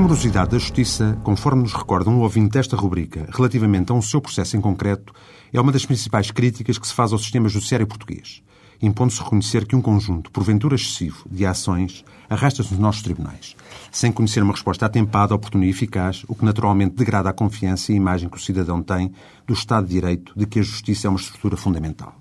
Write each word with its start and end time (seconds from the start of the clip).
morosidade 0.00 0.52
da 0.52 0.58
Justiça, 0.58 1.18
conforme 1.22 1.62
nos 1.62 1.74
recorda 1.74 2.08
um 2.08 2.20
ouvinte 2.20 2.52
desta 2.52 2.74
rubrica, 2.74 3.28
relativamente 3.30 3.92
a 3.92 3.94
um 3.94 4.00
seu 4.00 4.18
processo 4.18 4.56
em 4.56 4.60
concreto, 4.60 5.12
é 5.52 5.60
uma 5.60 5.70
das 5.70 5.84
principais 5.84 6.30
críticas 6.30 6.78
que 6.78 6.86
se 6.86 6.94
faz 6.94 7.12
ao 7.12 7.18
sistema 7.18 7.50
judiciário 7.50 7.86
português, 7.86 8.42
impondo-se 8.80 9.22
reconhecer 9.22 9.66
que 9.66 9.76
um 9.76 9.82
conjunto, 9.82 10.30
porventura 10.30 10.74
excessivo, 10.74 11.26
de 11.30 11.44
ações 11.44 12.02
arrasta-se 12.30 12.70
nos 12.70 12.80
nossos 12.80 13.02
tribunais, 13.02 13.54
sem 13.92 14.10
conhecer 14.10 14.42
uma 14.42 14.54
resposta 14.54 14.86
atempada, 14.86 15.34
oportuna 15.34 15.66
e 15.66 15.70
eficaz, 15.70 16.24
o 16.26 16.34
que 16.34 16.46
naturalmente 16.46 16.94
degrada 16.94 17.28
a 17.28 17.34
confiança 17.34 17.92
e 17.92 17.94
a 17.94 17.98
imagem 17.98 18.30
que 18.30 18.38
o 18.38 18.40
cidadão 18.40 18.82
tem 18.82 19.12
do 19.46 19.52
Estado 19.52 19.86
de 19.86 19.92
Direito, 19.92 20.32
de 20.34 20.46
que 20.46 20.60
a 20.60 20.62
justiça 20.62 21.08
é 21.08 21.10
uma 21.10 21.20
estrutura 21.20 21.58
fundamental. 21.58 22.14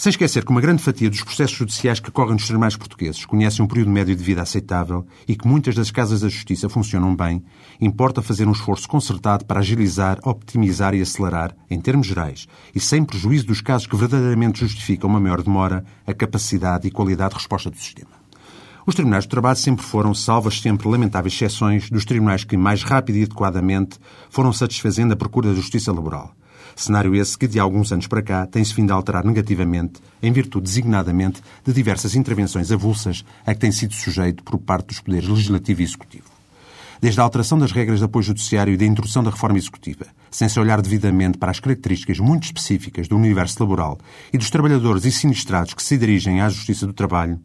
Sem 0.00 0.08
esquecer 0.08 0.46
que 0.46 0.50
uma 0.50 0.62
grande 0.62 0.82
fatia 0.82 1.10
dos 1.10 1.22
processos 1.22 1.58
judiciais 1.58 2.00
que 2.00 2.10
correm 2.10 2.32
nos 2.32 2.46
tribunais 2.46 2.74
portugueses 2.74 3.26
conhecem 3.26 3.62
um 3.62 3.68
período 3.68 3.90
médio 3.90 4.16
de 4.16 4.24
vida 4.24 4.40
aceitável 4.40 5.06
e 5.28 5.36
que 5.36 5.46
muitas 5.46 5.74
das 5.74 5.90
casas 5.90 6.22
da 6.22 6.28
justiça 6.30 6.70
funcionam 6.70 7.14
bem, 7.14 7.44
importa 7.78 8.22
fazer 8.22 8.48
um 8.48 8.52
esforço 8.52 8.88
concertado 8.88 9.44
para 9.44 9.60
agilizar, 9.60 10.18
optimizar 10.24 10.94
e 10.94 11.02
acelerar, 11.02 11.54
em 11.70 11.78
termos 11.78 12.06
gerais, 12.06 12.48
e 12.74 12.80
sem 12.80 13.04
prejuízo 13.04 13.44
dos 13.44 13.60
casos 13.60 13.86
que 13.86 13.94
verdadeiramente 13.94 14.60
justificam 14.60 15.10
uma 15.10 15.20
maior 15.20 15.42
demora, 15.42 15.84
a 16.06 16.14
capacidade 16.14 16.88
e 16.88 16.90
qualidade 16.90 17.34
de 17.34 17.40
resposta 17.40 17.70
do 17.70 17.76
sistema. 17.76 18.12
Os 18.86 18.94
tribunais 18.94 19.26
do 19.26 19.30
trabalho 19.30 19.58
sempre 19.58 19.84
foram, 19.84 20.14
salvas 20.14 20.62
sempre 20.62 20.88
lamentáveis 20.88 21.34
exceções, 21.34 21.90
dos 21.90 22.06
tribunais 22.06 22.42
que 22.42 22.56
mais 22.56 22.82
rápido 22.82 23.16
e 23.16 23.24
adequadamente 23.24 23.98
foram 24.30 24.50
satisfazendo 24.50 25.12
a 25.12 25.16
procura 25.16 25.50
da 25.50 25.56
justiça 25.56 25.92
laboral. 25.92 26.34
Cenário 26.76 27.14
esse 27.14 27.36
que, 27.36 27.46
de 27.46 27.58
alguns 27.58 27.92
anos 27.92 28.06
para 28.06 28.22
cá, 28.22 28.46
tem-se 28.46 28.74
vindo 28.74 28.90
a 28.90 28.94
alterar 28.94 29.24
negativamente, 29.24 30.00
em 30.22 30.32
virtude 30.32 30.64
designadamente 30.64 31.42
de 31.64 31.72
diversas 31.72 32.14
intervenções 32.14 32.72
avulsas 32.72 33.24
a 33.46 33.54
que 33.54 33.60
tem 33.60 33.72
sido 33.72 33.94
sujeito 33.94 34.42
por 34.42 34.58
parte 34.58 34.88
dos 34.88 35.00
poderes 35.00 35.28
legislativo 35.28 35.80
e 35.80 35.84
executivo. 35.84 36.24
Desde 37.00 37.18
a 37.18 37.24
alteração 37.24 37.58
das 37.58 37.72
regras 37.72 37.98
de 37.98 38.04
apoio 38.04 38.22
judiciário 38.22 38.74
e 38.74 38.76
da 38.76 38.84
introdução 38.84 39.22
da 39.22 39.30
reforma 39.30 39.56
executiva, 39.56 40.04
sem 40.30 40.48
se 40.48 40.60
olhar 40.60 40.82
devidamente 40.82 41.38
para 41.38 41.50
as 41.50 41.58
características 41.58 42.18
muito 42.18 42.44
específicas 42.44 43.08
do 43.08 43.16
universo 43.16 43.56
laboral 43.60 43.98
e 44.32 44.36
dos 44.36 44.50
trabalhadores 44.50 45.06
e 45.06 45.10
sinistrados 45.10 45.72
que 45.72 45.82
se 45.82 45.96
dirigem 45.96 46.42
à 46.42 46.48
Justiça 46.50 46.86
do 46.86 46.92
Trabalho, 46.92 47.40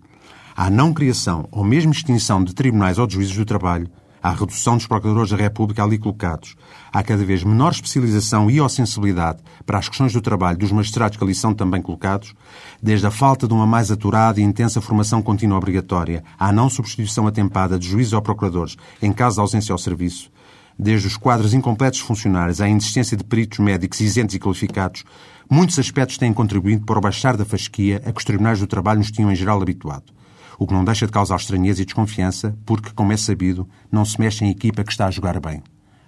à 0.56 0.70
não 0.70 0.94
criação 0.94 1.48
ou 1.52 1.64
mesmo 1.64 1.92
extinção 1.92 2.44
de 2.44 2.54
tribunais 2.54 2.98
ou 2.98 3.08
de 3.08 3.14
juízes 3.16 3.36
do 3.36 3.45
trabalho, 3.45 3.89
à 4.26 4.31
redução 4.31 4.76
dos 4.76 4.88
procuradores 4.88 5.30
da 5.30 5.38
República 5.38 5.84
ali 5.84 6.00
colocados, 6.00 6.56
há 6.92 7.04
cada 7.04 7.23
vez 7.23 7.44
menor 7.44 7.73
especialização 7.73 8.50
e 8.50 8.59
ou 8.59 8.67
sensibilidade 8.67 9.38
para 9.67 9.78
as 9.78 9.88
questões 9.88 10.14
do 10.14 10.20
trabalho 10.20 10.58
dos 10.58 10.72
magistrados 10.72 11.16
que 11.16 11.23
ali 11.23 11.36
são 11.36 11.54
também 11.54 11.80
colocados, 11.80 12.34
desde 12.82 13.06
a 13.06 13.12
falta 13.12 13.48
de 13.48 13.54
uma 13.54 13.67
mais 13.67 13.92
aturada 13.92 14.42
e 14.42 14.44
intensa 14.44 14.82
formação 14.82 15.22
contínua 15.22 15.59
obrigatória 15.59 16.23
à 16.40 16.52
não 16.52 16.72
substituição 16.72 17.28
atempada 17.28 17.78
de 17.78 17.88
juízes 17.88 18.14
ou 18.14 18.22
procuradores 18.22 18.76
em 19.00 19.14
caso 19.14 19.36
de 19.36 19.42
ausência 19.42 19.72
ao 19.72 19.78
serviço, 19.78 20.32
desde 20.78 21.06
os 21.06 21.17
quadros 21.17 21.54
incompletos 21.54 22.00
funcionários 22.00 22.60
à 22.60 22.67
insistência 22.67 23.16
de 23.16 23.23
peritos 23.23 23.60
médicos 23.60 24.00
isentos 24.00 24.34
e 24.34 24.39
qualificados, 24.39 25.04
muitos 25.48 25.78
aspectos 25.78 26.17
têm 26.17 26.34
contribuído 26.34 26.84
para 26.84 26.98
o 26.98 27.02
baixar 27.02 27.38
da 27.38 27.45
fasquia 27.45 28.02
a 28.04 28.12
que 28.12 28.17
os 28.17 28.26
tribunais 28.26 28.60
do 28.60 28.66
trabalho 28.66 28.98
nos 28.98 29.12
tinham 29.12 29.32
em 29.32 29.36
geral 29.36 29.62
habituado 29.62 30.16
o 30.58 30.66
que 30.66 30.73
não 30.73 30.84
deixa 30.84 31.06
de 31.06 31.11
causar 31.11 31.38
estranheza 31.38 31.81
e 31.81 31.86
desconfiança, 31.86 32.58
porque, 32.66 32.92
como 32.94 33.11
é 33.11 33.17
sabido, 33.17 33.67
não 33.92 34.06
se 34.06 34.20
mexe 34.20 34.45
em 34.45 34.50
equipa 34.50 34.84
que 34.84 34.92
está 34.92 35.08
a 35.08 35.11
jogar 35.11 35.39
bem, 35.39 35.61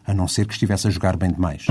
a 0.05 0.13
não 0.13 0.27
ser 0.27 0.45
que 0.45 0.53
estivesse 0.53 0.87
a 0.87 0.91
jogar 0.91 1.15
bem 1.17 1.31
demais. 1.31 1.67